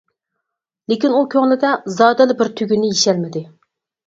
لېكىن 0.93 1.13
ئۇ 1.17 1.19
كۆڭلىدە 1.33 1.75
زادىلا 1.97 2.37
بىر 2.41 2.51
تۈگۈننى 2.63 2.91
يېشەلمىدى. 2.97 3.45